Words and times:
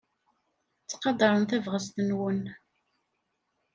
Ttqadaren 0.81 1.43
tabɣest-nwen. 1.49 2.43